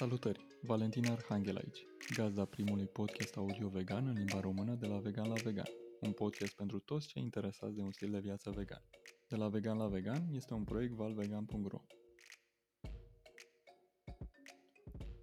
[0.00, 0.46] Salutări!
[0.62, 5.34] Valentin Arhanghel aici, gazda primului podcast audio vegan în limba română de la Vegan la
[5.44, 5.68] Vegan,
[6.00, 8.82] un podcast pentru toți cei interesați de un stil de viață vegan.
[9.28, 11.80] De la Vegan la Vegan este un proiect valvegan.ro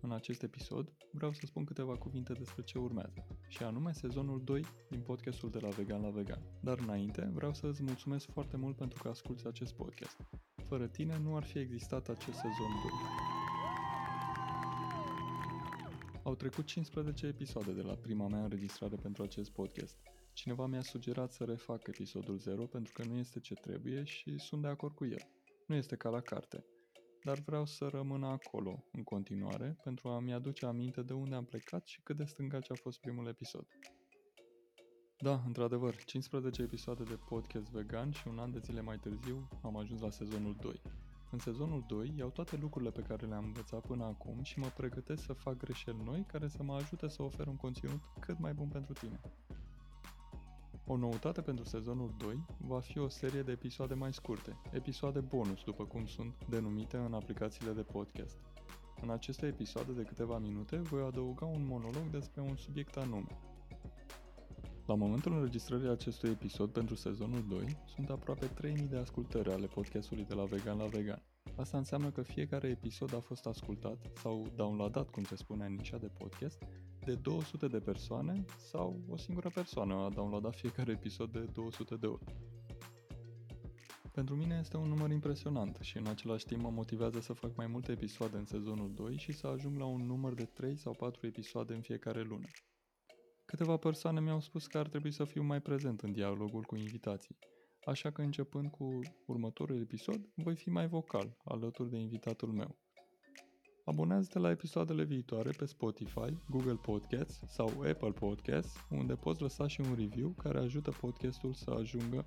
[0.01, 4.65] În acest episod vreau să spun câteva cuvinte despre ce urmează, și anume sezonul 2
[4.89, 6.41] din podcastul de la Vegan la Vegan.
[6.61, 10.17] Dar înainte vreau să îți mulțumesc foarte mult pentru că asculti acest podcast.
[10.67, 13.36] Fără tine nu ar fi existat acest sezon 2.
[16.27, 19.97] Au trecut 15 episoade de la prima mea înregistrare pentru acest podcast.
[20.33, 24.61] Cineva mi-a sugerat să refac episodul 0 pentru că nu este ce trebuie și sunt
[24.61, 25.29] de acord cu el.
[25.67, 26.65] Nu este ca la carte.
[27.23, 31.87] Dar vreau să rămână acolo, în continuare, pentru a-mi aduce aminte de unde am plecat
[31.87, 33.67] și cât de stângaci a fost primul episod.
[35.17, 39.77] Da, într-adevăr, 15 episoade de podcast vegan și un an de zile mai târziu am
[39.77, 40.81] ajuns la sezonul 2.
[41.31, 45.23] În sezonul 2 iau toate lucrurile pe care le-am învățat până acum și mă pregătesc
[45.23, 48.67] să fac greșeli noi care să mă ajute să ofer un conținut cât mai bun
[48.67, 49.19] pentru tine.
[50.85, 55.63] O noutate pentru sezonul 2 va fi o serie de episoade mai scurte, episoade bonus
[55.63, 58.37] după cum sunt denumite în aplicațiile de podcast.
[59.01, 63.37] În aceste episoade de câteva minute voi adăuga un monolog despre un subiect anume,
[64.87, 70.25] la momentul înregistrării acestui episod pentru sezonul 2, sunt aproape 3000 de ascultări ale podcastului
[70.25, 71.23] de la Vegan la Vegan.
[71.55, 75.97] Asta înseamnă că fiecare episod a fost ascultat sau downloadat, cum se spune în nișa
[75.97, 76.63] de podcast,
[77.05, 82.05] de 200 de persoane sau o singură persoană a downloadat fiecare episod de 200 de
[82.05, 82.23] ori.
[84.11, 87.67] Pentru mine este un număr impresionant și în același timp mă motivează să fac mai
[87.67, 91.27] multe episoade în sezonul 2 și să ajung la un număr de 3 sau 4
[91.27, 92.47] episoade în fiecare lună.
[93.47, 97.37] Câteva persoane mi-au spus că ar trebui să fiu mai prezent în dialogul cu invitații,
[97.85, 102.75] așa că începând cu următorul episod, voi fi mai vocal alături de invitatul meu.
[103.85, 109.81] Abonează-te la episoadele viitoare pe Spotify, Google Podcasts sau Apple Podcasts, unde poți lăsa și
[109.81, 112.25] un review care ajută podcastul să ajungă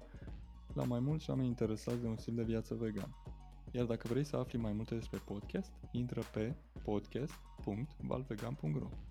[0.75, 3.17] la mai mulți oameni interesați de un stil de viață vegan.
[3.73, 9.09] Iar dacă vrei să afli mai multe despre podcast, intră pe podcast.valvegan.ro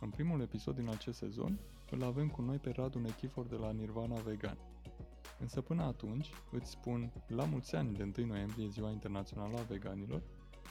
[0.00, 1.58] în primul episod din acest sezon,
[1.90, 4.58] îl avem cu noi pe Radu Nechifor de la Nirvana Vegan.
[5.40, 10.22] Însă până atunci, îți spun la mulți ani de 1 noiembrie Ziua Internațională a Veganilor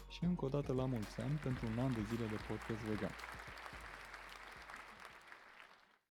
[0.09, 3.15] și încă o dată la mulți ani pentru un an de zile de podcast vegan.